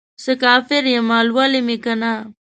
[0.23, 2.11] څه کافر یمه، لولی مې کنه